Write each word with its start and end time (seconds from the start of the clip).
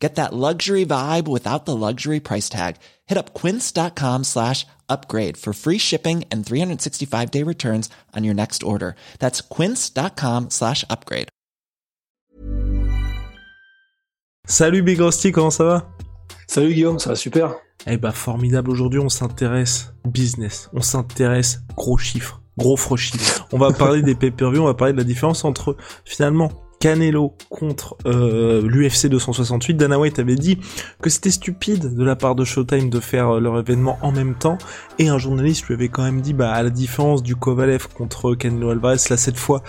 Get 0.00 0.14
that 0.14 0.32
luxury 0.32 0.86
vibe 0.86 1.28
without 1.28 1.66
the 1.66 1.76
luxury 1.76 2.20
price 2.20 2.48
tag. 2.48 2.76
Hit 3.06 3.18
up 3.18 3.34
quince.com 3.34 4.24
slash 4.24 4.66
upgrade 4.88 5.36
for 5.36 5.52
free 5.52 5.78
shipping 5.78 6.24
and 6.32 6.44
365 6.44 7.30
day 7.30 7.44
returns 7.44 7.90
on 8.16 8.24
your 8.24 8.34
next 8.34 8.62
order. 8.62 8.96
That's 9.18 9.42
quince.com 9.42 10.48
slash 10.48 10.84
upgrade. 10.88 11.28
Salut 14.46 14.82
Big 14.82 14.98
Rusty, 14.98 15.30
comment 15.30 15.52
ça 15.52 15.64
va? 15.64 15.86
Salut 16.48 16.74
Guillaume, 16.74 16.98
ça 16.98 17.10
va 17.10 17.16
super. 17.16 17.54
Eh 17.86 17.96
bah 17.96 18.10
formidable, 18.10 18.70
aujourd'hui 18.70 18.98
on 18.98 19.08
s'intéresse 19.08 19.92
business, 20.04 20.68
on 20.72 20.80
s'intéresse 20.80 21.60
gros 21.76 21.98
chiffres, 21.98 22.42
gros 22.58 22.76
chiffres. 22.96 23.46
On 23.52 23.58
va 23.58 23.70
parler 23.70 24.02
des 24.02 24.14
pay-per-view, 24.16 24.62
on 24.62 24.66
va 24.66 24.74
parler 24.74 24.92
de 24.92 24.98
la 24.98 25.04
différence 25.04 25.44
entre 25.44 25.76
finalement 26.04 26.50
Canelo 26.80 27.36
contre 27.50 27.96
euh, 28.06 28.62
l'UFC 28.66 29.06
268, 29.06 29.74
Dana 29.74 29.98
White 29.98 30.18
avait 30.18 30.34
dit 30.34 30.58
que 31.02 31.10
c'était 31.10 31.30
stupide 31.30 31.94
de 31.94 32.02
la 32.02 32.16
part 32.16 32.34
de 32.34 32.42
Showtime 32.42 32.88
de 32.88 33.00
faire 33.00 33.36
euh, 33.36 33.40
leur 33.40 33.58
événement 33.58 33.98
en 34.00 34.12
même 34.12 34.34
temps, 34.34 34.56
et 34.98 35.08
un 35.08 35.18
journaliste 35.18 35.66
lui 35.66 35.74
avait 35.74 35.90
quand 35.90 36.02
même 36.02 36.22
dit, 36.22 36.32
bah 36.32 36.50
à 36.50 36.62
la 36.62 36.70
différence 36.70 37.22
du 37.22 37.36
Kovalev 37.36 37.88
contre 37.88 38.34
Canelo 38.34 38.70
Alvarez, 38.70 38.96
là 39.10 39.18
cette 39.18 39.36
fois, 39.36 39.62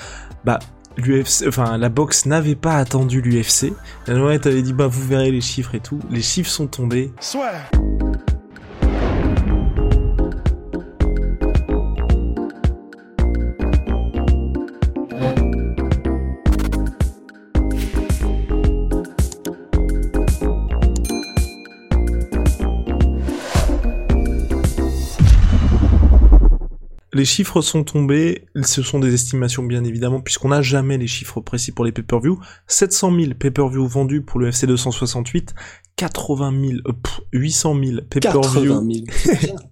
bah 0.45 0.59
l'UFC, 0.95 1.47
enfin 1.47 1.77
la 1.77 1.89
boxe 1.89 2.25
n'avait 2.25 2.55
pas 2.55 2.77
attendu 2.77 3.21
l'UFC. 3.21 3.73
Dana 4.08 4.25
White 4.25 4.47
avait 4.47 4.61
dit, 4.61 4.71
bah 4.71 4.88
vous 4.88 5.05
verrez 5.05 5.31
les 5.31 5.41
chiffres 5.41 5.75
et 5.75 5.81
tout, 5.81 5.99
les 6.09 6.21
chiffres 6.21 6.49
sont 6.49 6.67
tombés. 6.67 7.11
Les 27.22 27.25
chiffres 27.25 27.61
sont 27.61 27.83
tombés, 27.83 28.47
ce 28.64 28.81
sont 28.81 28.97
des 28.97 29.14
estimations 29.14 29.61
bien 29.61 29.83
évidemment, 29.83 30.22
puisqu'on 30.22 30.50
n'a 30.50 30.64
jamais 30.64 30.97
les 30.97 31.05
chiffres 31.05 31.39
précis 31.39 31.72
pour 31.72 31.86
les 31.86 31.91
pay-per-view. 31.91 32.39
700 32.66 33.16
000 33.16 33.33
pay-per-view 33.36 33.86
vendus 33.86 34.23
pour 34.23 34.39
le 34.39 34.47
FC 34.47 34.66
268, 34.66 35.53
80 35.97 36.52
000, 36.67 36.80
800 37.31 37.75
000 37.83 38.02
pay-per-view. 38.09 38.88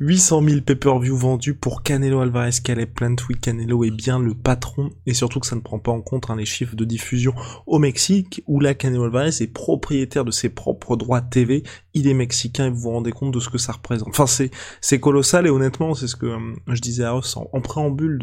800 0.00 0.42
000 0.42 0.60
pay-per-view 0.60 1.16
vendus 1.16 1.54
pour 1.54 1.82
Canelo 1.82 2.20
Alvarez 2.20 2.50
Caleb 2.62 2.90
Plant. 2.90 3.16
Oui, 3.28 3.36
Canelo 3.40 3.84
est 3.84 3.90
bien 3.90 4.18
le 4.18 4.34
patron 4.34 4.90
et 5.06 5.14
surtout 5.14 5.40
que 5.40 5.46
ça 5.46 5.56
ne 5.56 5.60
prend 5.60 5.78
pas 5.78 5.92
en 5.92 6.00
compte 6.00 6.30
hein, 6.30 6.36
les 6.36 6.44
chiffres 6.44 6.76
de 6.76 6.84
diffusion 6.84 7.34
au 7.66 7.78
Mexique 7.78 8.42
où 8.46 8.60
là 8.60 8.74
Canelo 8.74 9.04
Alvarez 9.04 9.30
est 9.40 9.52
propriétaire 9.52 10.24
de 10.24 10.30
ses 10.30 10.48
propres 10.48 10.96
droits 10.96 11.20
TV. 11.20 11.62
Il 11.94 12.06
est 12.06 12.14
mexicain 12.14 12.66
et 12.66 12.70
vous 12.70 12.80
vous 12.80 12.90
rendez 12.90 13.12
compte 13.12 13.32
de 13.32 13.40
ce 13.40 13.48
que 13.48 13.58
ça 13.58 13.72
représente. 13.72 14.08
Enfin, 14.08 14.26
c'est 14.80 15.00
colossal 15.00 15.46
et 15.46 15.50
honnêtement, 15.50 15.94
c'est 15.94 16.08
ce 16.08 16.16
que 16.16 16.26
euh, 16.26 16.54
je 16.68 16.80
disais 16.80 17.04
à 17.04 17.14
en, 17.14 17.60
préambule 17.60 18.18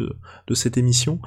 de 0.47 0.53
cette 0.53 0.77
émission 0.77 1.19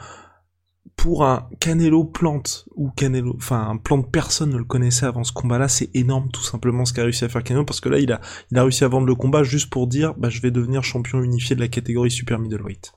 pour 0.96 1.24
un 1.24 1.48
Canelo 1.60 2.04
plante 2.04 2.66
ou 2.74 2.90
Canelo, 2.90 3.34
enfin 3.36 3.68
un 3.70 3.76
plante 3.76 4.10
personne 4.10 4.50
ne 4.50 4.56
le 4.56 4.64
connaissait 4.64 5.06
avant 5.06 5.24
ce 5.24 5.32
combat-là, 5.32 5.68
c'est 5.68 5.94
énorme 5.94 6.30
tout 6.32 6.42
simplement 6.42 6.84
ce 6.84 6.92
qu'a 6.92 7.02
réussi 7.02 7.24
à 7.24 7.28
faire 7.28 7.44
Canelo 7.44 7.64
parce 7.64 7.80
que 7.80 7.88
là 7.88 7.98
il 7.98 8.12
a 8.12 8.20
il 8.50 8.58
a 8.58 8.62
réussi 8.62 8.84
à 8.84 8.88
vendre 8.88 9.06
le 9.06 9.14
combat 9.14 9.42
juste 9.42 9.70
pour 9.70 9.86
dire 9.86 10.14
bah 10.14 10.30
je 10.30 10.40
vais 10.40 10.50
devenir 10.50 10.82
champion 10.82 11.22
unifié 11.22 11.54
de 11.54 11.60
la 11.60 11.68
catégorie 11.68 12.10
super 12.10 12.38
middleweight. 12.38 12.92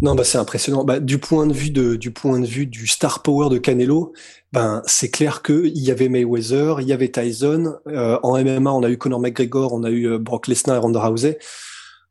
Non, 0.00 0.14
bah 0.14 0.24
c'est 0.24 0.38
impressionnant. 0.38 0.84
Bah, 0.84 1.00
du 1.00 1.18
point 1.18 1.46
de 1.46 1.52
vue 1.52 1.70
de, 1.70 1.96
du 1.96 2.12
point 2.12 2.38
de 2.40 2.46
vue 2.46 2.66
du 2.66 2.86
star 2.86 3.22
power 3.22 3.48
de 3.48 3.58
Canelo, 3.58 4.12
ben 4.52 4.82
c'est 4.86 5.10
clair 5.10 5.42
que 5.42 5.66
il 5.66 5.82
y 5.82 5.90
avait 5.90 6.08
Mayweather, 6.08 6.80
il 6.80 6.86
y 6.88 6.92
avait 6.92 7.10
Tyson. 7.10 7.76
Euh, 7.88 8.18
en 8.22 8.38
MMA, 8.42 8.72
on 8.72 8.82
a 8.82 8.90
eu 8.90 8.98
Conor 8.98 9.20
McGregor, 9.20 9.72
on 9.72 9.82
a 9.84 9.90
eu 9.90 10.08
euh, 10.08 10.18
Brock 10.18 10.46
Lesnar 10.46 10.76
et 10.76 10.78
Ronda 10.78 11.00
Rousey 11.00 11.38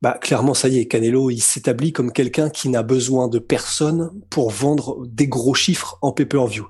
bah 0.02 0.18
clairement 0.20 0.54
ça 0.54 0.68
y 0.68 0.80
est, 0.80 0.88
Canelo 0.88 1.30
il 1.30 1.42
s'établit 1.42 1.94
comme 1.94 2.12
quelqu'un 2.12 2.50
qui 2.50 2.70
n'a 2.70 2.82
besoin 2.82 3.28
de 3.28 3.38
personne 3.38 4.12
pour 4.30 4.50
vendre 4.50 5.06
des 5.08 5.28
gros 5.28 5.54
chiffres 5.54 5.98
en 6.02 6.12
pay-per-view. 6.12 6.68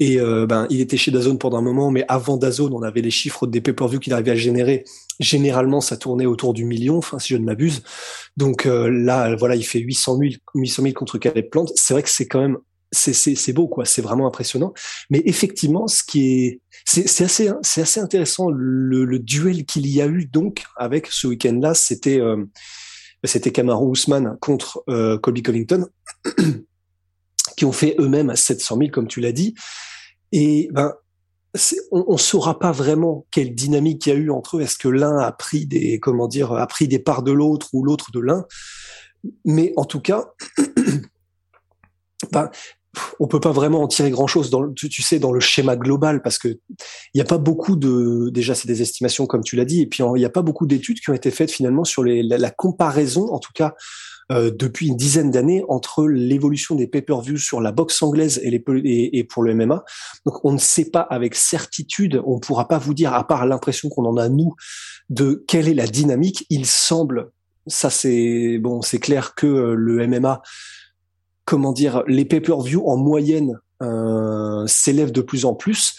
Et 0.00 0.20
euh, 0.20 0.46
ben 0.46 0.68
il 0.70 0.80
était 0.80 0.96
chez 0.96 1.10
Dazone 1.10 1.38
pendant 1.38 1.58
un 1.58 1.62
moment, 1.62 1.90
mais 1.90 2.04
avant 2.06 2.36
Dazone 2.36 2.72
on 2.72 2.82
avait 2.82 3.00
les 3.00 3.10
chiffres 3.10 3.48
des 3.48 3.60
pay-per-view 3.60 3.98
qu'il 3.98 4.12
arrivait 4.12 4.30
à 4.30 4.36
générer. 4.36 4.84
Généralement 5.18 5.80
ça 5.80 5.96
tournait 5.96 6.26
autour 6.26 6.54
du 6.54 6.64
million, 6.64 6.98
enfin 6.98 7.18
si 7.18 7.34
je 7.34 7.38
ne 7.38 7.44
m'abuse. 7.44 7.82
Donc 8.36 8.66
euh, 8.66 8.88
là 8.88 9.34
voilà 9.34 9.56
il 9.56 9.64
fait 9.64 9.80
800 9.80 10.18
000 10.18 10.30
800 10.54 10.82
000 10.84 10.94
contre 10.94 11.18
Caleb 11.18 11.50
Plant. 11.50 11.66
C'est 11.74 11.94
vrai 11.94 12.04
que 12.04 12.10
c'est 12.10 12.28
quand 12.28 12.40
même 12.40 12.58
c'est 12.90 13.52
beau 13.52 13.68
quoi, 13.68 13.84
c'est 13.84 14.02
vraiment 14.02 14.26
impressionnant. 14.26 14.72
Mais 15.10 15.22
effectivement 15.24 15.86
ce 15.88 16.02
qui 16.02 16.44
est 16.44 16.60
c'est 16.90 17.24
assez, 17.24 17.50
c'est 17.62 17.82
assez 17.82 18.00
intéressant 18.00 18.48
le, 18.50 19.18
duel 19.18 19.66
qu'il 19.66 19.86
y 19.86 20.00
a 20.00 20.06
eu 20.06 20.24
donc 20.24 20.64
avec 20.76 21.08
ce 21.08 21.26
week-end-là. 21.26 21.74
C'était, 21.74 22.18
euh, 22.18 22.44
c'était 23.24 23.52
Usman 23.60 24.38
contre 24.40 24.82
euh, 24.88 25.18
Colby 25.18 25.42
Covington, 25.42 25.86
qui 27.56 27.64
ont 27.66 27.72
fait 27.72 27.94
eux-mêmes 27.98 28.30
à 28.30 28.36
700 28.36 28.78
000, 28.78 28.90
comme 28.90 29.06
tu 29.06 29.20
l'as 29.20 29.32
dit. 29.32 29.54
Et 30.32 30.70
ben, 30.72 30.94
on, 31.90 32.06
on 32.08 32.16
saura 32.16 32.58
pas 32.58 32.72
vraiment 32.72 33.26
quelle 33.30 33.54
dynamique 33.54 34.06
il 34.06 34.08
y 34.08 34.12
a 34.12 34.14
eu 34.16 34.30
entre 34.30 34.56
eux. 34.56 34.62
Est-ce 34.62 34.78
que 34.78 34.88
l'un 34.88 35.18
a 35.18 35.30
pris 35.32 35.66
des, 35.66 36.00
comment 36.00 36.26
dire, 36.26 36.52
a 36.52 36.66
pris 36.66 36.88
des 36.88 36.98
parts 36.98 37.22
de 37.22 37.32
l'autre 37.32 37.68
ou 37.74 37.84
l'autre 37.84 38.12
de 38.12 38.20
l'un? 38.20 38.46
Mais 39.44 39.74
en 39.76 39.84
tout 39.84 40.00
cas, 40.00 40.30
ben, 42.32 42.50
on 43.20 43.26
peut 43.26 43.40
pas 43.40 43.52
vraiment 43.52 43.82
en 43.82 43.88
tirer 43.88 44.10
grand 44.10 44.26
chose 44.26 44.50
dans 44.50 44.72
tu, 44.72 44.88
tu, 44.88 45.02
sais 45.02 45.18
dans 45.18 45.32
le 45.32 45.40
schéma 45.40 45.76
global 45.76 46.22
parce 46.22 46.38
que 46.38 46.48
il 46.48 47.16
n'y 47.16 47.20
a 47.20 47.24
pas 47.24 47.38
beaucoup 47.38 47.76
de 47.76 48.30
déjà 48.30 48.54
c'est 48.54 48.68
des 48.68 48.82
estimations 48.82 49.26
comme 49.26 49.42
tu 49.42 49.56
l'as 49.56 49.64
dit 49.64 49.82
et 49.82 49.86
puis 49.86 50.02
il 50.02 50.18
n'y 50.18 50.24
a 50.24 50.30
pas 50.30 50.42
beaucoup 50.42 50.66
d'études 50.66 51.00
qui 51.00 51.10
ont 51.10 51.14
été 51.14 51.30
faites 51.30 51.50
finalement 51.50 51.84
sur 51.84 52.02
les, 52.02 52.22
la, 52.22 52.50
comparaison 52.50 53.32
en 53.32 53.38
tout 53.38 53.52
cas 53.54 53.74
euh, 54.30 54.50
depuis 54.50 54.88
une 54.88 54.96
dizaine 54.96 55.30
d'années 55.30 55.64
entre 55.68 56.06
l'évolution 56.06 56.74
des 56.74 56.86
pay-per-view 56.86 57.38
sur 57.38 57.60
la 57.60 57.72
boxe 57.72 58.02
anglaise 58.02 58.40
et, 58.42 58.50
les, 58.50 58.62
et, 58.84 59.24
pour 59.24 59.42
le 59.42 59.54
MMA. 59.54 59.84
Donc 60.26 60.44
on 60.44 60.52
ne 60.52 60.58
sait 60.58 60.90
pas 60.90 61.00
avec 61.00 61.34
certitude, 61.34 62.20
on 62.26 62.38
pourra 62.38 62.68
pas 62.68 62.78
vous 62.78 62.94
dire 62.94 63.14
à 63.14 63.26
part 63.26 63.46
l'impression 63.46 63.88
qu'on 63.88 64.04
en 64.04 64.16
a 64.16 64.28
nous 64.28 64.54
de 65.08 65.44
quelle 65.48 65.68
est 65.68 65.74
la 65.74 65.86
dynamique. 65.86 66.44
Il 66.50 66.66
semble, 66.66 67.30
ça 67.66 67.88
c'est 67.88 68.58
bon, 68.58 68.82
c'est 68.82 68.98
clair 68.98 69.34
que 69.34 69.46
euh, 69.46 69.74
le 69.74 70.06
MMA 70.06 70.42
comment 71.48 71.72
dire, 71.72 72.02
les 72.06 72.26
pay-per-view 72.26 72.86
en 72.86 72.98
moyenne 72.98 73.58
euh, 73.82 74.66
s'élèvent 74.66 75.12
de 75.12 75.22
plus 75.22 75.46
en 75.46 75.54
plus. 75.54 75.94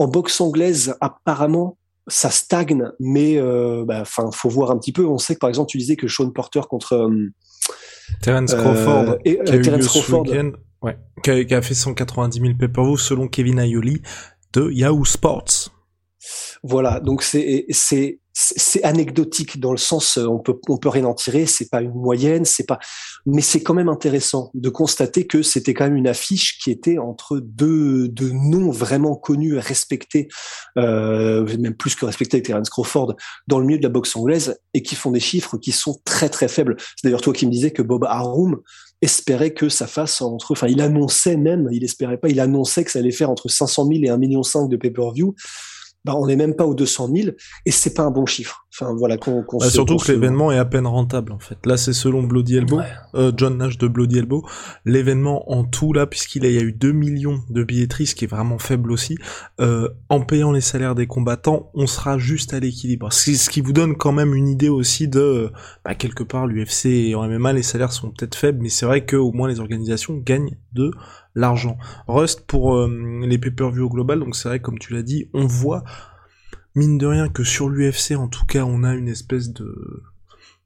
En 0.00 0.08
boxe 0.08 0.40
anglaise, 0.40 0.96
apparemment, 1.00 1.78
ça 2.08 2.30
stagne, 2.30 2.90
mais 2.98 3.38
euh, 3.38 3.84
bah, 3.86 4.00
enfin, 4.00 4.28
faut 4.32 4.48
voir 4.48 4.72
un 4.72 4.78
petit 4.78 4.90
peu. 4.92 5.06
On 5.06 5.18
sait 5.18 5.34
que 5.34 5.38
par 5.38 5.50
exemple, 5.50 5.70
tu 5.70 5.78
disais 5.78 5.94
que 5.94 6.08
Sean 6.08 6.30
Porter 6.30 6.62
contre 6.68 6.94
euh, 6.94 7.32
Terence 8.22 8.54
Crawford, 8.54 9.10
euh, 9.10 9.18
et, 9.24 9.38
euh, 9.40 9.62
Terence 9.62 9.86
Crawford, 9.86 10.26
ouais, 10.82 10.98
qui 11.22 11.30
a, 11.30 11.44
qui 11.44 11.54
a, 11.54 11.62
fait 11.62 11.74
190 11.74 12.40
000 12.40 12.54
pay-per-view 12.58 12.96
selon 12.96 13.28
Kevin 13.28 13.60
Ayoli 13.60 14.02
de 14.52 14.68
Yahoo 14.68 15.04
Sports. 15.04 15.70
Voilà, 16.64 16.98
donc 16.98 17.22
c'est 17.22 17.66
c'est 17.70 18.18
c'est 18.40 18.84
anecdotique 18.84 19.58
dans 19.58 19.72
le 19.72 19.78
sens 19.78 20.16
euh, 20.16 20.26
on 20.26 20.38
peut 20.38 20.58
on 20.68 20.76
peut 20.76 20.88
rien 20.88 21.04
en 21.06 21.14
tirer 21.14 21.46
c'est 21.46 21.68
pas 21.68 21.82
une 21.82 21.94
moyenne 21.94 22.44
c'est 22.44 22.66
pas 22.66 22.78
mais 23.26 23.42
c'est 23.42 23.62
quand 23.62 23.74
même 23.74 23.88
intéressant 23.88 24.50
de 24.54 24.68
constater 24.68 25.26
que 25.26 25.42
c'était 25.42 25.74
quand 25.74 25.84
même 25.84 25.96
une 25.96 26.06
affiche 26.06 26.58
qui 26.58 26.70
était 26.70 26.98
entre 26.98 27.40
deux 27.40 28.08
deux 28.08 28.30
noms 28.30 28.70
vraiment 28.70 29.16
connus 29.16 29.58
respectés 29.58 30.28
euh, 30.76 31.44
même 31.58 31.74
plus 31.74 31.96
que 31.96 32.06
respectés 32.06 32.42
Terence 32.42 32.70
Crawford 32.70 33.14
dans 33.46 33.58
le 33.58 33.66
milieu 33.66 33.78
de 33.78 33.82
la 33.82 33.88
boxe 33.88 34.14
anglaise 34.16 34.58
et 34.74 34.82
qui 34.82 34.94
font 34.94 35.10
des 35.10 35.20
chiffres 35.20 35.58
qui 35.58 35.72
sont 35.72 36.00
très 36.04 36.28
très 36.28 36.48
faibles. 36.48 36.76
C'est 36.78 37.04
d'ailleurs 37.04 37.20
toi 37.20 37.32
qui 37.32 37.46
me 37.46 37.50
disais 37.50 37.70
que 37.70 37.82
Bob 37.82 38.04
Arum 38.04 38.60
espérait 39.00 39.52
que 39.52 39.68
ça 39.68 39.86
fasse 39.86 40.20
entre 40.22 40.52
enfin 40.52 40.66
il 40.66 40.80
annonçait 40.80 41.36
même 41.36 41.68
il 41.70 41.84
espérait 41.84 42.18
pas 42.18 42.28
il 42.28 42.40
annonçait 42.40 42.84
que 42.84 42.90
ça 42.90 42.98
allait 42.98 43.12
faire 43.12 43.30
entre 43.30 43.48
500 43.48 43.86
000 43.86 44.04
et 44.04 44.08
1 44.08 44.16
million 44.18 44.42
5 44.42 44.68
de 44.68 44.76
pay-per-view 44.76 45.34
bah, 46.08 46.16
on 46.16 46.26
n'est 46.26 46.36
même 46.36 46.54
pas 46.54 46.64
aux 46.64 46.74
200 46.74 47.10
000 47.14 47.28
et 47.66 47.70
c'est 47.70 47.92
pas 47.92 48.02
un 48.02 48.10
bon 48.10 48.24
chiffre. 48.24 48.66
Enfin 48.74 48.94
voilà, 48.94 49.16
qu'on 49.16 49.44
bah, 49.58 49.70
surtout 49.70 49.96
que 49.96 50.12
l'événement 50.12 50.52
est 50.52 50.58
à 50.58 50.64
peine 50.66 50.86
rentable 50.86 51.32
en 51.32 51.38
fait. 51.38 51.56
Là, 51.64 51.78
c'est 51.78 51.94
selon 51.94 52.22
Bloody 52.22 52.58
Elbow, 52.58 52.80
euh, 53.14 53.32
John 53.34 53.56
Nash 53.56 53.78
de 53.78 53.88
Bloody 53.88 54.18
Elbow, 54.18 54.46
l'événement 54.84 55.50
en 55.50 55.64
tout 55.64 55.94
là, 55.94 56.06
puisqu'il 56.06 56.44
y 56.44 56.58
a 56.58 56.60
eu 56.60 56.72
2 56.72 56.92
millions 56.92 57.40
de 57.48 57.64
billetteries, 57.64 58.06
ce 58.06 58.14
qui 58.14 58.24
est 58.26 58.28
vraiment 58.28 58.58
faible 58.58 58.92
aussi. 58.92 59.16
Euh, 59.58 59.88
en 60.10 60.20
payant 60.20 60.52
les 60.52 60.60
salaires 60.60 60.94
des 60.94 61.06
combattants, 61.06 61.70
on 61.74 61.86
sera 61.86 62.18
juste 62.18 62.52
à 62.52 62.60
l'équilibre. 62.60 63.10
Ce 63.10 63.48
qui 63.48 63.62
vous 63.62 63.72
donne 63.72 63.96
quand 63.96 64.12
même 64.12 64.34
une 64.34 64.48
idée 64.48 64.68
aussi 64.68 65.08
de, 65.08 65.50
bah, 65.84 65.94
quelque 65.94 66.22
part, 66.22 66.46
l'UFC 66.46 66.86
et 66.86 67.14
en 67.14 67.26
MMA, 67.26 67.54
les 67.54 67.62
salaires 67.62 67.92
sont 67.92 68.10
peut-être 68.10 68.34
faibles, 68.34 68.58
mais 68.60 68.68
c'est 68.68 68.86
vrai 68.86 69.06
que 69.06 69.16
au 69.16 69.32
moins 69.32 69.48
les 69.48 69.60
organisations 69.60 70.14
gagnent 70.18 70.56
de 70.74 70.90
l'argent. 71.34 71.78
Rust 72.06 72.42
pour 72.46 72.76
euh, 72.76 73.20
les 73.22 73.38
pay-per-view 73.38 73.86
au 73.86 73.88
global, 73.88 74.20
donc 74.20 74.36
c'est 74.36 74.48
vrai 74.48 74.60
comme 74.60 74.78
tu 74.78 74.92
l'as 74.92 75.02
dit, 75.02 75.30
on 75.32 75.46
voit 75.46 75.84
mine 76.74 76.98
de 76.98 77.06
rien 77.06 77.28
que 77.28 77.44
sur 77.44 77.68
l'UFC 77.68 78.12
en 78.12 78.28
tout 78.28 78.46
cas 78.46 78.64
on 78.64 78.84
a 78.84 78.94
une 78.94 79.08
espèce 79.08 79.52
de 79.52 80.02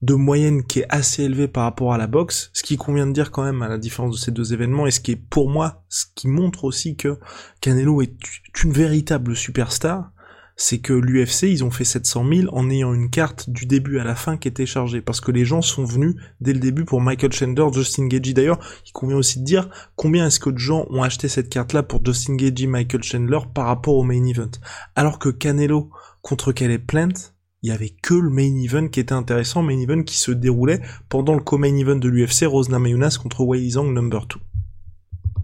de 0.02 0.14
moyenne 0.14 0.64
qui 0.64 0.80
est 0.80 0.86
assez 0.88 1.22
élevée 1.22 1.46
par 1.46 1.62
rapport 1.62 1.94
à 1.94 1.98
la 1.98 2.08
boxe, 2.08 2.50
ce 2.52 2.64
qui 2.64 2.76
convient 2.76 3.06
de 3.06 3.12
dire 3.12 3.30
quand 3.30 3.44
même 3.44 3.62
à 3.62 3.68
la 3.68 3.78
différence 3.78 4.16
de 4.16 4.20
ces 4.20 4.32
deux 4.32 4.52
événements 4.52 4.88
et 4.88 4.90
ce 4.90 4.98
qui 4.98 5.12
est 5.12 5.16
pour 5.30 5.48
moi 5.48 5.84
ce 5.88 6.06
qui 6.14 6.26
montre 6.26 6.64
aussi 6.64 6.96
que 6.96 7.18
Canelo 7.60 8.02
est 8.02 8.16
une 8.64 8.72
véritable 8.72 9.36
superstar 9.36 10.10
c'est 10.56 10.78
que 10.78 10.92
l'UFC, 10.92 11.44
ils 11.44 11.64
ont 11.64 11.70
fait 11.70 11.84
700 11.84 12.26
000 12.32 12.54
en 12.54 12.70
ayant 12.70 12.92
une 12.94 13.10
carte 13.10 13.50
du 13.50 13.66
début 13.66 13.98
à 13.98 14.04
la 14.04 14.14
fin 14.14 14.36
qui 14.36 14.48
était 14.48 14.66
chargée, 14.66 15.00
parce 15.00 15.20
que 15.20 15.32
les 15.32 15.44
gens 15.44 15.62
sont 15.62 15.84
venus 15.84 16.14
dès 16.40 16.52
le 16.52 16.60
début 16.60 16.84
pour 16.84 17.00
Michael 17.00 17.32
Chandler, 17.32 17.66
Justin 17.72 18.06
Gagey. 18.06 18.32
D'ailleurs, 18.32 18.60
il 18.86 18.92
convient 18.92 19.16
aussi 19.16 19.40
de 19.40 19.44
dire 19.44 19.68
combien 19.96 20.26
est-ce 20.26 20.40
que 20.40 20.50
de 20.50 20.58
gens 20.58 20.86
ont 20.90 21.02
acheté 21.02 21.28
cette 21.28 21.48
carte-là 21.48 21.82
pour 21.82 22.04
Justin 22.04 22.36
Gagey, 22.36 22.66
Michael 22.66 23.02
Chandler 23.02 23.38
par 23.54 23.66
rapport 23.66 23.94
au 23.94 24.02
main 24.02 24.24
event. 24.24 24.50
Alors 24.94 25.18
que 25.18 25.28
Canelo 25.28 25.90
contre 26.20 26.52
Caleb 26.52 26.86
Plant, 26.86 27.32
il 27.62 27.68
y 27.68 27.72
avait 27.72 27.94
que 28.02 28.14
le 28.14 28.30
main 28.30 28.56
event 28.56 28.88
qui 28.88 29.00
était 29.00 29.12
intéressant, 29.12 29.62
main 29.62 29.78
event 29.78 30.02
qui 30.02 30.16
se 30.16 30.32
déroulait 30.32 30.80
pendant 31.08 31.34
le 31.34 31.42
co-main 31.42 31.76
event 31.76 31.96
de 31.96 32.08
l'UFC, 32.08 32.44
Rosna 32.44 32.78
Mayunas 32.78 33.18
contre 33.22 33.44
Wei 33.44 33.70
Zhang 33.70 33.92
number 33.92 34.26
2. 34.26 34.40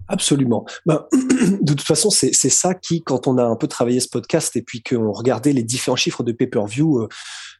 Absolument. 0.09 0.65
Ben, 0.85 1.05
de 1.61 1.73
toute 1.73 1.81
façon, 1.81 2.09
c'est 2.09 2.33
ça 2.33 2.73
qui, 2.73 3.01
quand 3.01 3.27
on 3.27 3.37
a 3.37 3.43
un 3.43 3.55
peu 3.55 3.67
travaillé 3.67 3.99
ce 3.99 4.09
podcast 4.09 4.55
et 4.55 4.61
puis 4.61 4.83
qu'on 4.83 5.11
regardait 5.11 5.53
les 5.53 5.63
différents 5.63 5.95
chiffres 5.95 6.23
de 6.23 6.31
pay-per-view, 6.31 6.99
euh, 6.99 7.07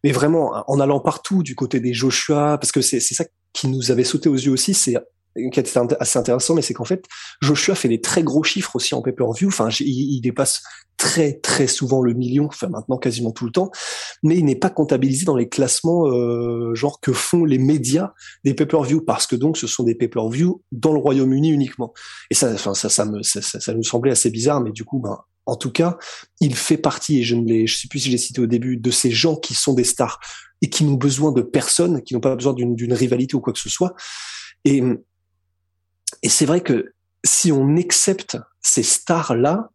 mais 0.04 0.12
vraiment 0.12 0.64
en 0.68 0.80
allant 0.80 1.00
partout 1.00 1.44
du 1.44 1.56
côté 1.56 1.80
des 1.80 1.94
Joshua, 1.94 2.58
parce 2.58 2.72
que 2.72 2.82
c'est 2.82 3.00
ça 3.00 3.26
qui 3.54 3.68
nous 3.68 3.92
avait 3.92 4.04
sauté 4.04 4.30
aux 4.30 4.36
yeux 4.36 4.52
aussi, 4.52 4.74
c'est 4.74 4.96
qui 5.36 5.60
est 5.60 5.78
assez 6.00 6.20
intéressant, 6.20 6.56
mais 6.56 6.62
c'est 6.62 6.74
qu'en 6.74 6.86
fait, 6.86 7.06
Joshua 7.42 7.76
fait 7.76 7.88
des 7.88 8.02
très 8.02 8.24
gros 8.24 8.44
chiffres 8.44 8.76
aussi 8.76 8.96
en 8.96 9.02
pay-per-view. 9.02 9.48
Enfin, 9.48 9.70
il, 9.80 10.20
dépasse 10.22 10.62
très 10.98 11.34
très 11.34 11.68
souvent 11.68 12.02
le 12.02 12.14
million, 12.14 12.48
enfin 12.48 12.68
maintenant 12.68 12.98
quasiment 12.98 13.32
tout 13.32 13.46
le 13.46 13.52
temps, 13.52 13.72
mais 14.22 14.38
il 14.38 14.44
n'est 14.44 14.58
pas 14.58 14.70
comptabilisé 14.70 15.24
dans 15.24 15.38
les 15.38 15.48
classements 15.48 16.08
euh, 16.08 16.76
genre 16.76 17.00
que 17.00 17.14
font 17.14 17.46
les 17.46 17.58
médias 17.58 18.12
des 18.44 18.54
pay-per-view, 18.54 19.02
parce 19.02 19.26
que 19.26 19.38
donc 19.38 19.58
ce 19.58 19.66
sont 19.66 19.84
des 19.84 19.96
pay-per-view 19.96 20.62
dans 20.72 20.92
le 20.92 21.00
Royaume-Uni 21.00 21.50
uniquement. 21.52 21.94
Et 22.30 22.36
ça, 22.36 22.52
enfin 22.52 22.74
ça, 22.74 22.90
ça 22.90 23.06
me 23.06 23.24
ça, 23.24 23.42
ça, 23.42 23.74
nous 23.74 23.84
semblait 23.84 24.12
assez 24.12 24.30
bizarre, 24.30 24.62
mais 24.62 24.72
du 24.72 24.84
coup, 24.84 25.00
ben 25.00 25.18
en 25.46 25.56
tout 25.56 25.72
cas, 25.72 25.98
il 26.42 26.56
fait 26.56 26.78
partie, 26.78 27.20
et 27.20 27.24
je 27.24 27.36
ne 27.36 27.46
l'ai, 27.46 27.66
je 27.66 27.78
sais 27.78 27.88
plus 27.88 28.00
si 28.00 28.12
j'ai 28.12 28.18
cité 28.18 28.40
au 28.40 28.46
début, 28.46 28.78
de 28.78 28.92
ces 28.92 29.10
gens 29.10 29.36
qui 29.36 29.56
sont 29.56 29.74
des 29.74 29.84
stars 29.84 30.20
et 30.62 30.70
qui 30.70 30.84
n'ont 30.84 30.94
besoin 30.94 31.32
de 31.32 31.42
personne, 31.42 32.04
qui 32.04 32.14
n'ont 32.14 32.20
pas 32.20 32.36
besoin 32.36 32.54
d'une 32.54 32.94
rivalité 32.94 33.36
ou 33.36 33.42
quoi 33.42 33.54
que 33.54 33.60
ce 33.60 33.70
soit. 33.70 33.96
Et 34.66 34.84
et 36.24 36.30
c'est 36.30 36.46
vrai 36.46 36.62
que 36.62 36.94
si 37.26 37.52
on 37.52 37.76
accepte 37.78 38.38
ces 38.62 38.84
stars-là, 38.84 39.70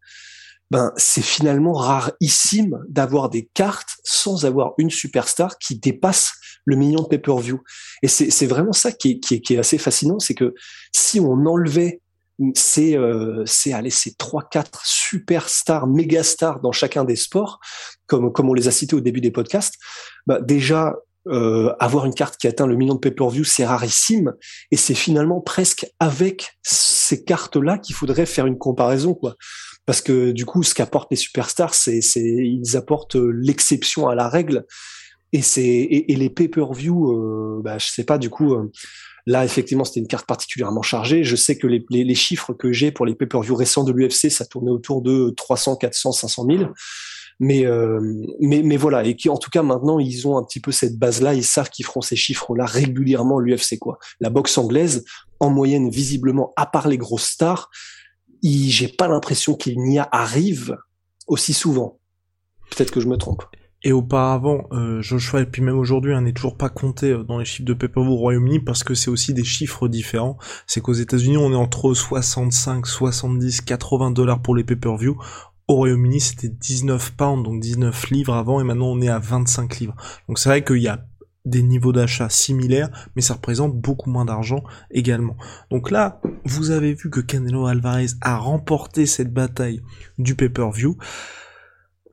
ben 0.71 0.93
c'est 0.97 1.23
finalement 1.23 1.75
rarissime 1.75 2.79
d'avoir 2.89 3.29
des 3.29 3.49
cartes 3.55 3.97
sans 4.03 4.45
avoir 4.45 4.73
une 4.79 4.91
superstar 4.91 5.59
qui 5.59 5.79
dépasse 5.79 6.33
le 6.65 6.77
million 6.77 7.03
de 7.03 7.09
pay-per-view. 7.09 7.61
Et 8.03 8.09
c'est 8.09 8.47
vraiment 8.47 8.73
ça 8.73 8.91
qui 8.91 9.21
est, 9.23 9.41
qui 9.41 9.55
est, 9.55 9.59
assez 9.59 9.79
fascinant, 9.79 10.19
c'est 10.19 10.35
que 10.35 10.55
si 10.93 11.21
on 11.21 11.47
enlevait 11.47 12.01
ces 12.55 12.97
euh, 12.97 13.45
c'est 13.47 13.73
allez 13.73 13.91
ces 13.91 14.15
trois 14.15 14.43
quatre 14.43 14.85
superstars 14.85 15.87
méga 15.87 16.25
stars 16.25 16.61
dans 16.61 16.73
chacun 16.73 17.05
des 17.05 17.15
sports 17.15 17.61
comme 18.07 18.33
comme 18.33 18.51
on 18.51 18.55
les 18.55 18.67
a 18.67 18.73
cités 18.73 18.97
au 18.97 19.01
début 19.01 19.21
des 19.21 19.31
podcasts 19.31 19.77
bah 20.27 20.41
déjà 20.41 20.97
euh, 21.27 21.73
avoir 21.81 22.05
une 22.05 22.15
carte 22.15 22.37
qui 22.37 22.47
atteint 22.47 22.67
le 22.67 22.77
million 22.77 22.95
de 22.95 23.01
pay-per-view, 23.01 23.45
c'est 23.45 23.65
rarissime, 23.65 24.35
et 24.71 24.77
c'est 24.77 24.95
finalement 24.95 25.41
presque 25.41 25.87
avec 26.01 26.53
ces 26.63 27.25
cartes-là 27.25 27.79
qu'il 27.79 27.95
faudrait 27.95 28.27
faire 28.27 28.47
une 28.47 28.59
comparaison, 28.59 29.15
quoi. 29.15 29.37
Parce 29.87 30.01
que 30.01 30.33
du 30.33 30.47
coup, 30.47 30.63
ce 30.63 30.75
qu'apportent 30.75 31.11
les 31.11 31.17
superstars, 31.17 31.75
c'est, 31.75 32.01
ils 32.17 32.77
apportent 32.77 33.17
euh, 33.17 33.31
l'exception 33.31 34.09
à 34.09 34.15
la 34.15 34.29
règle, 34.29 34.65
et 35.33 35.43
c'est, 35.43 35.67
et, 35.67 36.15
les 36.15 36.31
pay-per-view, 36.31 37.11
euh, 37.11 37.61
bah, 37.63 37.79
je 37.79 37.89
sais 37.89 38.05
pas, 38.05 38.19
du 38.19 38.31
coup. 38.31 38.55
Euh, 38.55 38.71
là, 39.27 39.45
effectivement, 39.45 39.85
c'était 39.85 39.99
une 39.99 40.07
carte 40.07 40.27
particulièrement 40.27 40.83
chargée. 40.83 41.25
Je 41.25 41.35
sais 41.35 41.59
que 41.59 41.67
les, 41.67 41.85
les, 41.91 42.05
les 42.05 42.15
chiffres 42.15 42.53
que 42.53 42.71
j'ai 42.71 42.93
pour 42.93 43.05
les 43.05 43.17
pay-per-view 43.17 43.57
récents 43.57 43.83
de 43.83 43.93
l'UFC, 43.93 44.31
ça 44.31 44.45
tournait 44.45 44.71
autour 44.71 45.03
de 45.03 45.31
300, 45.37 45.77
400, 45.77 46.13
500 46.13 46.47
000. 46.49 46.65
Mais, 47.41 47.67
euh, 47.67 48.01
mais, 48.41 48.63
mais 48.63 48.77
voilà, 48.77 49.05
et 49.05 49.17
qui 49.17 49.29
en 49.29 49.37
tout 49.37 49.51
cas 49.51 49.63
maintenant 49.63 49.99
ils 49.99 50.29
ont 50.29 50.39
un 50.39 50.45
petit 50.45 50.61
peu 50.61 50.71
cette 50.71 50.99
base-là, 50.99 51.35
ils 51.35 51.45
savent 51.45 51.69
qu'ils 51.69 51.85
feront 51.85 52.01
ces 52.01 52.17
chiffres-là 52.17 52.65
régulièrement 52.65 53.41
l'UFC 53.41 53.79
quoi. 53.79 53.99
La 54.21 54.31
boxe 54.31 54.57
anglaise, 54.57 55.05
en 55.41 55.51
moyenne 55.51 55.91
visiblement, 55.91 56.53
à 56.57 56.67
part 56.67 56.89
les 56.89 56.99
grosses 56.99 57.27
stars, 57.27 57.71
j'ai 58.43 58.89
pas 58.89 59.09
l'impression 59.09 59.55
qu'il 59.55 59.81
n'y 59.81 59.99
arrive 59.99 60.77
aussi 61.27 61.53
souvent. 61.53 61.99
Peut-être 62.71 62.91
que 62.91 63.01
je 63.01 63.09
me 63.09 63.17
trompe. 63.17 63.45
Et 63.87 63.93
auparavant, 63.93 64.67
euh, 64.73 65.03
Joshua, 65.03 65.43
et 65.43 65.47
puis 65.47 65.61
même 65.61 65.79
aujourd'hui, 65.79 66.15
on 66.15 66.21
n'est 66.23 66.33
toujours 66.33 66.57
pas 66.57 66.71
compté 66.71 67.11
euh, 67.11 67.23
dans 67.23 67.39
les 67.39 67.45
chiffres 67.45 67.67
de 67.67 67.75
pay 67.75 67.89
au 67.97 68.17
Royaume-Uni 68.17 68.61
parce 68.61 68.83
que 68.83 68.95
c'est 68.95 69.11
aussi 69.11 69.35
des 69.35 69.45
chiffres 69.45 69.89
différents. 69.89 70.39
C'est 70.67 70.81
qu'aux 70.81 70.95
États-Unis, 70.95 71.37
on 71.37 71.53
est 71.53 71.57
entre 71.57 71.93
65, 71.93 72.87
70, 72.87 73.61
80 73.61 74.13
dollars 74.13 74.41
pour 74.41 74.57
les 74.57 74.65
pay-per-view. 74.65 75.19
Au 75.67 75.77
Royaume-Uni, 75.77 76.21
c'était 76.21 76.49
19 76.49 77.13
pounds, 77.17 77.43
donc 77.43 77.61
19 77.61 78.11
livres 78.11 78.35
avant, 78.35 78.61
et 78.61 78.65
maintenant 78.65 78.89
on 78.89 79.01
est 79.01 79.09
à 79.09 79.19
25 79.19 79.79
livres. 79.81 79.97
Donc 80.29 80.39
c'est 80.39 80.49
vrai 80.49 80.63
qu'il 80.63 80.83
y 80.83 80.89
a 80.89 81.07
des 81.45 81.63
niveaux 81.63 81.93
d'achat 81.93 82.29
similaires, 82.29 82.91
mais 83.17 83.23
ça 83.23 83.35
représente 83.35 83.75
beaucoup 83.75 84.11
moins 84.11 84.25
d'argent 84.25 84.63
également. 84.91 85.37
Donc 85.71 85.91
là, 85.91 86.21
vous 86.45 86.71
avez 86.71 86.95
vu 86.95 87.11
que 87.11 87.21
Canelo 87.21 87.67
Alvarez 87.67 88.09
a 88.21 88.39
remporté 88.39 89.07
cette 89.07 89.33
bataille 89.33 89.83
du 90.19 90.35
pay-per-view. 90.35 90.97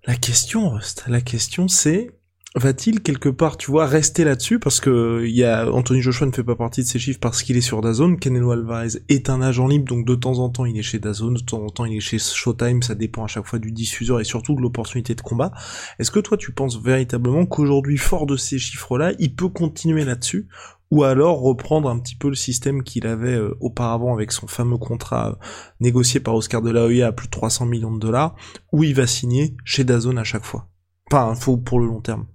La 0.05 0.15
question, 0.15 0.79
la 1.07 1.21
question 1.21 1.67
c'est, 1.67 2.11
va-t-il 2.55 3.01
quelque 3.01 3.29
part, 3.29 3.55
tu 3.57 3.71
vois, 3.71 3.85
rester 3.85 4.23
là-dessus? 4.23 4.59
Parce 4.59 4.81
que 4.81 5.23
il 5.25 5.35
y 5.35 5.43
a 5.43 5.71
Anthony 5.71 6.01
Joshua 6.01 6.27
ne 6.27 6.31
fait 6.31 6.43
pas 6.43 6.55
partie 6.55 6.81
de 6.81 6.87
ces 6.87 6.99
chiffres 6.99 7.19
parce 7.19 7.43
qu'il 7.43 7.55
est 7.55 7.61
sur 7.61 7.81
Dazone. 7.81 8.19
Canelo 8.19 8.51
Alvarez 8.51 8.99
est 9.07 9.29
un 9.29 9.41
agent 9.41 9.67
libre, 9.67 9.85
donc 9.85 10.05
de 10.05 10.15
temps 10.15 10.39
en 10.39 10.49
temps 10.49 10.65
il 10.65 10.77
est 10.77 10.83
chez 10.83 10.99
Dazone, 10.99 11.35
de 11.35 11.41
temps 11.41 11.63
en 11.63 11.69
temps 11.69 11.85
il 11.85 11.95
est 11.95 12.01
chez 12.01 12.19
Showtime. 12.19 12.83
Ça 12.83 12.95
dépend 12.95 13.23
à 13.23 13.27
chaque 13.27 13.45
fois 13.45 13.59
du 13.59 13.71
diffuseur 13.71 14.19
et 14.19 14.25
surtout 14.25 14.55
de 14.55 14.61
l'opportunité 14.61 15.15
de 15.15 15.21
combat. 15.21 15.51
Est-ce 15.97 16.11
que 16.11 16.19
toi 16.19 16.37
tu 16.37 16.51
penses 16.51 16.81
véritablement 16.81 17.45
qu'aujourd'hui, 17.45 17.97
fort 17.97 18.25
de 18.25 18.35
ces 18.35 18.59
chiffres-là, 18.59 19.13
il 19.19 19.33
peut 19.35 19.49
continuer 19.49 20.03
là-dessus? 20.03 20.47
Ou 20.91 21.05
alors 21.05 21.39
reprendre 21.39 21.89
un 21.89 21.97
petit 21.99 22.15
peu 22.15 22.27
le 22.27 22.35
système 22.35 22.83
qu'il 22.83 23.07
avait 23.07 23.35
euh, 23.35 23.55
auparavant 23.61 24.13
avec 24.13 24.33
son 24.33 24.47
fameux 24.47 24.77
contrat 24.77 25.29
euh, 25.29 25.35
négocié 25.79 26.19
par 26.19 26.35
Oscar 26.35 26.61
de 26.61 26.69
la 26.69 26.83
Hoya 26.83 27.07
à 27.07 27.11
plus 27.13 27.27
de 27.27 27.31
300 27.31 27.65
millions 27.65 27.93
de 27.93 27.99
dollars, 27.99 28.35
où 28.73 28.83
il 28.83 28.93
va 28.93 29.07
signer 29.07 29.55
chez 29.63 29.85
Dazone 29.85 30.17
à 30.17 30.25
chaque 30.25 30.43
fois? 30.43 30.67
Enfin, 31.09 31.33
faut 31.35 31.55
pour 31.55 31.79
le 31.79 31.87
long 31.87 32.01
terme. 32.01 32.25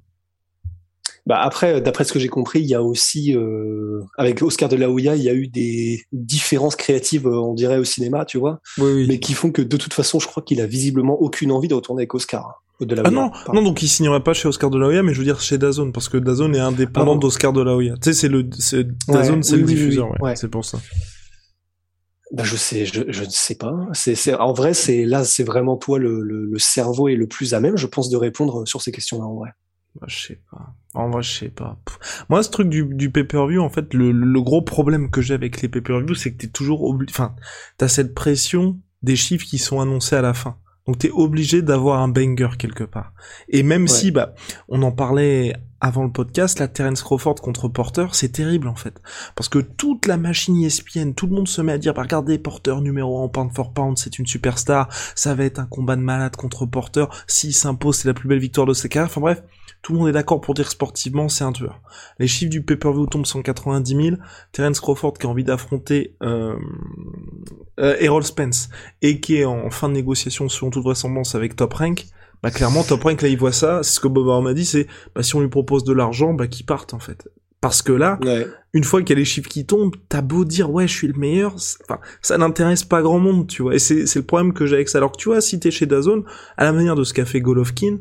Bah 1.27 1.41
après, 1.41 1.81
d'après 1.81 2.05
ce 2.05 2.13
que 2.13 2.21
j'ai 2.21 2.29
compris, 2.29 2.61
il 2.61 2.67
y 2.67 2.75
a 2.75 2.83
aussi 2.83 3.37
euh, 3.37 4.01
avec 4.17 4.41
Oscar 4.43 4.69
de 4.69 4.77
la 4.77 4.89
Hoya, 4.89 5.17
il 5.17 5.23
y 5.23 5.29
a 5.29 5.35
eu 5.35 5.49
des 5.49 6.05
différences 6.13 6.77
créatives, 6.77 7.27
euh, 7.27 7.41
on 7.41 7.53
dirait 7.53 7.79
au 7.79 7.85
cinéma, 7.85 8.25
tu 8.25 8.39
vois, 8.39 8.61
oui, 8.79 9.07
mais 9.09 9.19
qui 9.19 9.35
font 9.35 9.51
que 9.51 9.61
de 9.61 9.77
toute 9.77 9.93
façon, 9.93 10.21
je 10.21 10.29
crois 10.29 10.45
qu'il 10.45 10.61
a 10.61 10.67
visiblement 10.67 11.21
aucune 11.21 11.51
envie 11.51 11.67
de 11.67 11.75
retourner 11.75 12.03
avec 12.03 12.15
Oscar. 12.15 12.63
De 12.79 12.95
la 12.95 13.03
ah 13.07 13.11
non, 13.11 13.31
non, 13.53 13.63
donc 13.63 13.83
il 13.83 13.89
signerait 13.89 14.23
pas 14.23 14.35
chez 14.35 14.47
Oscar 14.47 14.71
de 14.71 14.79
la 14.79 14.87
Hoya, 14.87 15.03
mais 15.03 15.15
je 15.15 15.19
veux 15.19 15.25
dire 15.25 15.41
chez 15.41 15.59
Dazone, 15.59 15.93
parce 15.93 16.09
que 16.09 16.19
Dazone 16.19 16.55
est 16.55 16.61
indépendant 16.61 17.17
d'Oscar 17.17 17.53
de 17.53 17.63
la 17.63 17.75
Hoya. 17.75 17.95
Tu 17.95 18.13
sais, 18.13 18.13
c'est 18.13 18.29
le, 18.29 18.45
Dazone, 19.09 19.43
c'est 19.43 19.57
le 19.57 19.63
diffuseur, 19.63 20.11
ouais, 20.21 20.37
c'est 20.37 20.51
pour 20.51 20.65
ça. 20.65 20.79
Bah 22.33 22.43
je 22.45 22.57
sais, 22.57 22.87
je, 22.87 23.03
je 23.09 23.25
ne 23.25 23.31
sais 23.31 23.55
pas. 23.55 23.75
C'est, 23.95 24.35
en 24.35 24.53
vrai, 24.53 24.75
c'est 24.75 25.05
là, 25.05 25.25
c'est 25.25 25.45
vraiment 25.45 25.77
toi 25.77 25.99
le, 25.99 26.21
le, 26.21 26.45
le 26.45 26.59
cerveau 26.59 27.09
est 27.09 27.15
le 27.15 27.27
plus 27.27 27.55
à 27.55 27.61
même, 27.61 27.77
je 27.77 27.87
pense, 27.87 28.11
de 28.11 28.17
répondre 28.17 28.67
sur 28.67 28.83
ces 28.83 28.93
questions-là 28.93 29.25
en 29.25 29.37
vrai. 29.37 29.51
Bah, 30.01 30.07
je 30.09 30.27
sais 30.27 30.41
pas. 30.51 30.75
En 30.95 31.11
vrai, 31.11 31.23
je 31.23 31.31
sais 31.31 31.49
pas. 31.49 31.79
Moi, 32.29 32.43
ce 32.43 32.51
truc 32.51 32.69
du, 32.69 32.85
du 32.85 33.11
pay-per-view, 33.11 33.61
en 33.61 33.71
fait, 33.71 33.95
le, 33.95 34.13
le, 34.13 34.43
gros 34.43 34.63
problème 34.63 35.11
que 35.11 35.21
j'ai 35.21 35.35
avec 35.35 35.63
les 35.63 35.69
pay-per-view, 35.69 36.15
c'est 36.15 36.33
que 36.33 36.39
t'es 36.39 36.49
toujours 36.49 36.85
obligé, 36.85 37.13
enfin, 37.13 37.35
t'as 37.79 37.89
cette 37.89 38.15
pression 38.15 38.79
des 39.03 39.17
chiffres 39.17 39.47
qui 39.47 39.59
sont 39.59 39.81
annoncés 39.81 40.17
à 40.17 40.23
la 40.23 40.35
fin. 40.35 40.59
Donc 40.87 40.99
t'es 40.99 41.11
obligé 41.11 41.63
d'avoir 41.63 42.01
un 42.01 42.09
banger 42.09 42.51
quelque 42.59 42.85
part. 42.85 43.13
Et 43.49 43.63
même 43.63 43.89
si, 43.89 44.13
bah, 44.13 44.35
on 44.69 44.83
en 44.83 44.93
parlait 44.93 45.57
avant 45.81 46.05
le 46.05 46.11
podcast, 46.11 46.59
la 46.59 46.69
Terence 46.69 47.03
Crawford 47.03 47.37
contre 47.37 47.69
Porter, 47.69 48.07
c'est 48.13 48.31
terrible 48.31 48.69
en 48.69 48.75
fait. 48.75 49.01
Parce 49.35 49.49
que 49.49 49.59
toute 49.59 50.07
la 50.07 50.17
machine 50.17 50.63
ESPN, 50.63 51.13
tout 51.13 51.27
le 51.27 51.35
monde 51.35 51.49
se 51.49 51.61
met 51.61 51.73
à 51.73 51.79
dire, 51.79 51.95
bah, 51.95 52.03
regardez, 52.03 52.39
Porter 52.39 52.81
numéro 52.81 53.25
1 53.25 53.29
pound 53.29 53.53
for 53.55 53.73
pound, 53.73 53.99
c'est 53.99 54.19
une 54.19 54.27
superstar, 54.27 54.89
ça 55.15 55.35
va 55.35 55.45
être 55.45 55.59
un 55.59 55.67
combat 55.67 55.97
de 55.97 56.01
malade 56.01 56.37
contre 56.37 56.67
Porter, 56.67 57.07
s'il 57.27 57.55
s'impose, 57.55 57.97
c'est 57.97 58.09
la 58.09 58.15
plus 58.15 58.29
belle 58.29 58.39
victoire 58.39 58.67
de 58.67 58.73
ses 58.73 58.89
carrières, 58.89 59.11
enfin 59.11 59.21
bref, 59.21 59.43
tout 59.83 59.93
le 59.93 59.99
monde 59.99 60.09
est 60.09 60.13
d'accord 60.13 60.41
pour 60.41 60.55
dire 60.55 60.71
sportivement, 60.71 61.29
c'est 61.29 61.45
un 61.45 61.53
tueur. 61.53 61.81
Les 62.19 62.27
chiffres 62.27 62.51
du 62.51 62.63
pay-per-view 62.63 63.07
tombent 63.07 63.27
190 63.27 64.05
000, 64.05 64.17
Terence 64.53 64.81
Crawford 64.81 65.15
qui 65.15 65.27
a 65.27 65.31
envie 65.31 65.45
d'affronter 65.45 66.17
euh, 66.23 66.57
euh, 67.79 67.97
Errol 68.01 68.25
Spence, 68.25 68.69
et 69.03 69.21
qui 69.21 69.37
est 69.37 69.45
en 69.45 69.71
fin 69.71 69.89
de 69.89 69.95
négociation 69.95 70.49
selon 70.49 70.71
toute 70.71 70.83
vraisemblance 70.83 71.35
avec 71.35 71.55
Top 71.55 71.75
Rank, 71.75 72.07
bah 72.43 72.51
clairement 72.51 72.83
Top 72.83 73.03
Rank 73.03 73.23
là 73.23 73.29
il 73.29 73.39
voit 73.39 73.53
ça, 73.53 73.83
c'est 73.83 73.95
ce 73.95 74.01
que 74.01 74.09
Bob 74.09 74.43
m'a 74.43 74.55
dit, 74.55 74.65
c'est 74.65 74.87
bah 75.15 75.23
si 75.23 75.35
on 75.35 75.41
lui 75.41 75.49
propose 75.49 75.85
de 75.85 75.93
l'argent, 75.93 76.35
bah 76.35 76.47
qu'il 76.47 76.67
parte 76.67 76.95
en 76.95 76.99
fait. 76.99 77.29
Parce 77.61 77.83
que 77.83 77.93
là, 77.93 78.19
une 78.75 78.85
fois 78.85 79.01
qu'il 79.01 79.11
y 79.11 79.19
a 79.19 79.19
les 79.19 79.25
chiffres 79.25 79.49
qui 79.49 79.65
tombent, 79.65 79.97
t'as 80.09 80.21
beau 80.21 80.45
dire 80.45 80.71
ouais 80.71 80.87
je 80.87 80.93
suis 80.93 81.09
le 81.09 81.19
meilleur, 81.19 81.55
enfin 81.55 81.99
ça 82.21 82.39
n'intéresse 82.39 82.85
pas 82.85 83.03
grand 83.03 83.19
monde, 83.19 83.49
tu 83.49 83.63
vois. 83.63 83.75
Et 83.75 83.79
c'est 83.79 84.07
c'est 84.07 84.19
le 84.19 84.27
problème 84.27 84.53
que 84.53 84.67
j'ai 84.67 84.77
avec 84.77 84.89
ça. 84.89 84.99
Alors 84.99 85.13
que 85.13 85.17
tu 85.17 85.31
vois, 85.31 85.41
si 85.41 85.59
t'es 85.59 85.71
chez 85.71 85.87
Dazone, 85.87 86.25
à 86.57 86.65
la 86.65 86.73
manière 86.73 86.95
de 86.95 87.03
ce 87.03 87.15
qu'a 87.15 87.25
fait 87.25 87.41
Golovkin, 87.41 87.99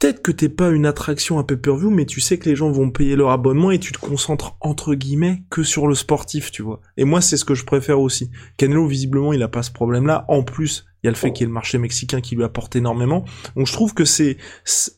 peut-être 0.00 0.22
que 0.22 0.32
t'es 0.32 0.48
pas 0.48 0.70
une 0.70 0.86
attraction 0.86 1.38
à 1.38 1.44
pay-per-view, 1.44 1.90
mais 1.90 2.06
tu 2.06 2.20
sais 2.20 2.38
que 2.38 2.48
les 2.48 2.56
gens 2.56 2.72
vont 2.72 2.90
payer 2.90 3.16
leur 3.16 3.30
abonnement 3.30 3.70
et 3.70 3.78
tu 3.78 3.92
te 3.92 3.98
concentres 3.98 4.56
entre 4.60 4.94
guillemets 4.94 5.44
que 5.50 5.62
sur 5.62 5.86
le 5.86 5.94
sportif, 5.94 6.50
tu 6.50 6.62
vois. 6.62 6.80
Et 6.96 7.04
moi, 7.04 7.20
c'est 7.20 7.36
ce 7.36 7.44
que 7.44 7.54
je 7.54 7.66
préfère 7.66 8.00
aussi. 8.00 8.30
Canelo, 8.56 8.86
visiblement, 8.86 9.34
il 9.34 9.42
a 9.42 9.48
pas 9.48 9.62
ce 9.62 9.70
problème-là. 9.70 10.24
En 10.28 10.42
plus, 10.42 10.86
il 11.02 11.06
y 11.06 11.08
a 11.08 11.10
le 11.10 11.16
fait 11.16 11.32
qu'il 11.32 11.42
y 11.42 11.44
ait 11.44 11.48
le 11.48 11.52
marché 11.52 11.76
mexicain 11.76 12.22
qui 12.22 12.34
lui 12.34 12.44
apporte 12.44 12.76
énormément. 12.76 13.24
Donc 13.56 13.66
je 13.66 13.72
trouve 13.74 13.92
que 13.92 14.06
c'est 14.06 14.38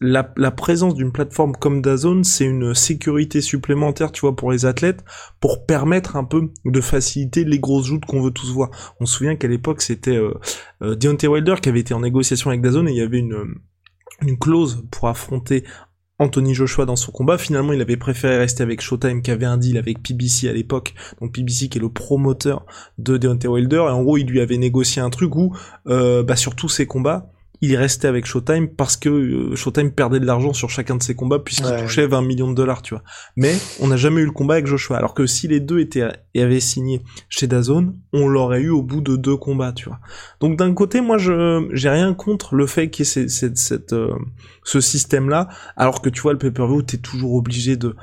la, 0.00 0.22
présence 0.52 0.94
d'une 0.94 1.10
plateforme 1.10 1.52
comme 1.56 1.82
Dazone, 1.82 2.22
c'est 2.22 2.44
une 2.44 2.72
sécurité 2.72 3.40
supplémentaire, 3.40 4.12
tu 4.12 4.20
vois, 4.20 4.36
pour 4.36 4.52
les 4.52 4.66
athlètes, 4.66 5.04
pour 5.40 5.66
permettre 5.66 6.14
un 6.14 6.24
peu 6.24 6.50
de 6.64 6.80
faciliter 6.80 7.44
les 7.44 7.58
grosses 7.58 7.86
joutes 7.86 8.04
qu'on 8.04 8.22
veut 8.22 8.30
tous 8.30 8.52
voir. 8.52 8.70
On 9.00 9.06
se 9.06 9.16
souvient 9.16 9.34
qu'à 9.34 9.48
l'époque, 9.48 9.82
c'était 9.82 10.16
euh, 10.16 10.34
euh, 10.82 10.94
Deontay 10.94 11.26
Wilder 11.26 11.56
qui 11.60 11.68
avait 11.68 11.80
été 11.80 11.92
en 11.92 12.00
négociation 12.00 12.50
avec 12.50 12.62
Dazone 12.62 12.88
et 12.88 12.92
il 12.92 12.98
y 12.98 13.02
avait 13.02 13.18
une 13.18 13.56
une 14.22 14.38
clause 14.38 14.84
pour 14.90 15.08
affronter 15.08 15.64
Anthony 16.18 16.54
Joshua 16.54 16.84
dans 16.84 16.96
son 16.96 17.10
combat. 17.10 17.36
Finalement, 17.36 17.72
il 17.72 17.80
avait 17.80 17.96
préféré 17.96 18.38
rester 18.38 18.62
avec 18.62 18.80
Showtime 18.80 19.22
qui 19.22 19.30
avait 19.30 19.46
un 19.46 19.56
deal 19.56 19.76
avec 19.76 20.02
PBC 20.02 20.48
à 20.48 20.52
l'époque. 20.52 20.94
Donc 21.20 21.32
PBC 21.32 21.68
qui 21.68 21.78
est 21.78 21.80
le 21.80 21.90
promoteur 21.90 22.64
de 22.98 23.16
Deontay 23.16 23.48
Wilder. 23.48 23.76
Et 23.88 23.90
en 23.90 24.02
gros, 24.02 24.18
il 24.18 24.26
lui 24.26 24.40
avait 24.40 24.58
négocié 24.58 25.02
un 25.02 25.10
truc 25.10 25.34
où, 25.34 25.56
euh, 25.88 26.22
bah, 26.22 26.36
sur 26.36 26.54
tous 26.54 26.68
ses 26.68 26.86
combats, 26.86 27.31
il 27.62 27.72
est 27.72 27.78
resté 27.78 28.08
avec 28.08 28.26
Showtime 28.26 28.68
parce 28.68 28.96
que 28.96 29.08
euh, 29.08 29.56
Showtime 29.56 29.92
perdait 29.92 30.18
de 30.18 30.26
l'argent 30.26 30.52
sur 30.52 30.68
chacun 30.68 30.96
de 30.96 31.02
ses 31.02 31.14
combats 31.14 31.38
puisqu'il 31.38 31.76
touchait 31.76 32.08
20 32.08 32.20
millions 32.22 32.50
de 32.50 32.56
dollars, 32.56 32.82
tu 32.82 32.94
vois. 32.94 33.04
Mais 33.36 33.54
on 33.80 33.86
n'a 33.86 33.96
jamais 33.96 34.20
eu 34.20 34.24
le 34.24 34.32
combat 34.32 34.54
avec 34.54 34.66
Joshua. 34.66 34.96
Alors 34.96 35.14
que 35.14 35.26
si 35.26 35.46
les 35.46 35.60
deux 35.60 35.78
étaient 35.78 36.08
et 36.34 36.42
avaient 36.42 36.58
signé 36.58 37.02
chez 37.28 37.46
Dazone, 37.46 37.96
on 38.12 38.26
l'aurait 38.26 38.62
eu 38.62 38.70
au 38.70 38.82
bout 38.82 39.00
de 39.00 39.14
deux 39.14 39.36
combats, 39.36 39.72
tu 39.72 39.88
vois. 39.88 40.00
Donc 40.40 40.58
d'un 40.58 40.74
côté, 40.74 41.00
moi, 41.00 41.18
je 41.18 41.68
j'ai 41.72 41.88
rien 41.88 42.14
contre 42.14 42.56
le 42.56 42.66
fait 42.66 42.90
qu'il 42.90 43.06
y 43.06 43.08
ait 43.08 43.28
cette, 43.28 43.56
cette, 43.56 43.92
euh, 43.92 44.12
ce 44.64 44.80
système-là, 44.80 45.48
alors 45.76 46.02
que 46.02 46.08
tu 46.08 46.20
vois 46.20 46.32
le 46.32 46.38
pay-per-view, 46.38 46.82
t'es 46.82 46.98
toujours 46.98 47.34
obligé 47.34 47.76
de 47.76 47.94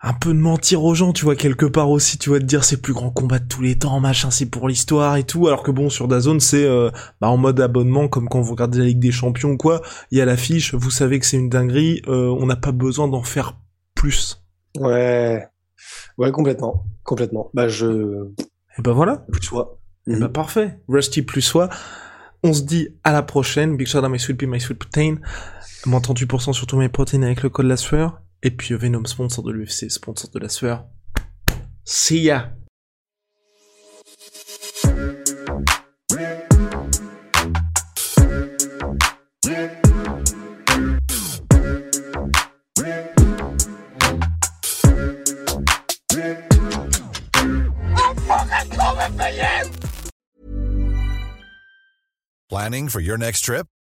un 0.00 0.12
peu 0.12 0.32
de 0.32 0.38
mentir 0.38 0.84
aux 0.84 0.94
gens, 0.94 1.12
tu 1.12 1.24
vois, 1.24 1.34
quelque 1.34 1.66
part 1.66 1.90
aussi, 1.90 2.18
tu 2.18 2.28
vois, 2.28 2.38
de 2.38 2.44
dire 2.44 2.62
c'est 2.62 2.76
le 2.76 2.82
plus 2.82 2.92
grand 2.92 3.10
combat 3.10 3.40
de 3.40 3.48
tous 3.48 3.62
les 3.62 3.78
temps, 3.78 3.98
machin, 3.98 4.30
c'est 4.30 4.46
pour 4.46 4.68
l'histoire 4.68 5.16
et 5.16 5.24
tout, 5.24 5.48
alors 5.48 5.62
que 5.62 5.72
bon, 5.72 5.90
sur 5.90 6.06
Dazone, 6.06 6.38
c'est 6.38 6.64
euh, 6.64 6.90
bah, 7.20 7.28
en 7.28 7.36
mode 7.36 7.60
abonnement, 7.60 8.06
comme 8.06 8.28
quand 8.28 8.40
vous 8.40 8.52
regardez 8.52 8.78
la 8.78 8.84
Ligue 8.84 9.00
des 9.00 9.10
Champions 9.10 9.50
ou 9.50 9.56
quoi, 9.56 9.82
il 10.10 10.18
y 10.18 10.20
a 10.20 10.24
l'affiche, 10.24 10.74
vous 10.74 10.90
savez 10.90 11.18
que 11.18 11.26
c'est 11.26 11.36
une 11.36 11.48
dinguerie, 11.48 12.02
euh, 12.06 12.28
on 12.38 12.46
n'a 12.46 12.56
pas 12.56 12.72
besoin 12.72 13.08
d'en 13.08 13.24
faire 13.24 13.58
plus. 13.94 14.44
Ouais, 14.78 15.44
ouais, 16.16 16.30
complètement, 16.30 16.86
complètement. 17.02 17.50
Bah 17.52 17.66
je... 17.68 18.28
Et 18.78 18.82
bah 18.82 18.92
voilà. 18.92 19.26
Plus 19.32 19.42
soi. 19.42 19.80
Et 20.06 20.12
bah 20.12 20.26
mhm. 20.26 20.32
parfait. 20.32 20.78
Rusty 20.88 21.22
plus 21.22 21.42
soi. 21.42 21.68
On 22.44 22.52
se 22.52 22.62
dit 22.62 22.88
à 23.02 23.12
la 23.12 23.22
prochaine. 23.22 23.76
Big 23.76 23.88
shout 23.88 23.98
out 23.98 24.10
my 24.10 24.20
sweet 24.20 24.38
pea, 24.38 24.46
my 24.46 24.60
sweet 24.60 24.78
protein. 24.78 25.16
Moins 25.86 25.98
38% 25.98 26.52
sur 26.52 26.66
tous 26.66 26.76
mes 26.76 26.88
protéines 26.88 27.24
avec 27.24 27.42
le 27.42 27.50
code 27.50 27.66
la 27.66 27.76
sueur? 27.76 28.20
Et 28.42 28.50
puis 28.52 28.74
Venom, 28.76 29.04
sponsor 29.04 29.42
de 29.44 29.50
l'UFC, 29.50 29.90
sponsor 29.90 30.30
de 30.30 30.38
la 30.38 30.48
sueur. 30.48 30.86
See 31.84 32.22
ya! 32.22 32.52
Planning 52.48 52.88
for 52.88 53.00
your 53.00 53.18
next 53.18 53.42
trip? 53.42 53.66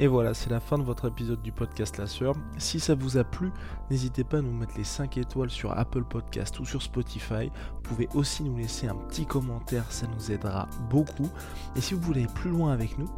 Et 0.00 0.06
voilà, 0.06 0.32
c'est 0.32 0.50
la 0.50 0.60
fin 0.60 0.78
de 0.78 0.84
votre 0.84 1.08
épisode 1.08 1.42
du 1.42 1.50
podcast 1.50 1.98
La 1.98 2.06
Sœur. 2.06 2.36
Si 2.56 2.78
ça 2.78 2.94
vous 2.94 3.16
a 3.16 3.24
plu, 3.24 3.50
n'hésitez 3.90 4.22
pas 4.22 4.38
à 4.38 4.42
nous 4.42 4.52
mettre 4.52 4.74
les 4.76 4.84
5 4.84 5.16
étoiles 5.16 5.50
sur 5.50 5.76
Apple 5.76 6.04
Podcast 6.04 6.60
ou 6.60 6.64
sur 6.64 6.82
Spotify. 6.82 7.50
Vous 7.74 7.80
pouvez 7.82 8.08
aussi 8.14 8.44
nous 8.44 8.56
laisser 8.56 8.86
un 8.86 8.94
petit 8.94 9.26
commentaire, 9.26 9.90
ça 9.90 10.06
nous 10.06 10.30
aidera 10.30 10.68
beaucoup. 10.88 11.28
Et 11.74 11.80
si 11.80 11.94
vous 11.94 12.00
voulez 12.00 12.28
plus 12.32 12.50
loin 12.50 12.72
avec 12.72 12.96
nous, 12.96 13.08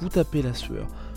vous 0.00 0.08
tapez 0.08 0.40
La 0.40 0.54
Sueur 0.54 0.86